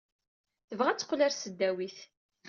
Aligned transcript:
Tebɣa 0.67 0.89
ad 0.91 0.97
teqqel 0.99 1.21
ɣer 1.23 1.31
tesdawit. 1.33 1.97